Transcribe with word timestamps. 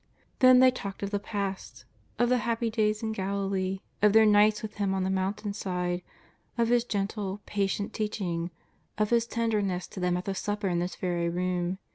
Then 0.39 0.61
they 0.61 0.71
talked 0.71 1.03
of 1.03 1.11
the 1.11 1.19
past, 1.19 1.85
of 2.17 2.29
the 2.29 2.39
happy 2.39 2.71
days 2.71 3.03
in 3.03 3.11
Galilee, 3.11 3.81
of 4.01 4.13
their 4.13 4.25
nights 4.25 4.63
with 4.63 4.77
Him 4.77 4.95
on 4.95 5.03
the 5.03 5.11
mountain 5.11 5.53
side, 5.53 6.01
of 6.57 6.69
His 6.69 6.83
gentle, 6.83 7.41
patient 7.45 7.93
teaching, 7.93 8.49
of 8.97 9.11
His 9.11 9.27
tenderness 9.27 9.85
to 9.89 9.99
them 9.99 10.17
at 10.17 10.25
the 10.25 10.33
Supper 10.33 10.69
in 10.69 10.79
this 10.79 10.95
very 10.95 11.29
room. 11.29 11.77